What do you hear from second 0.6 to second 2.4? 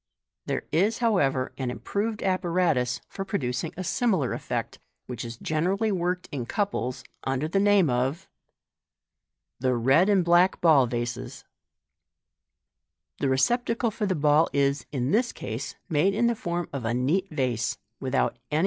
is, however, an improved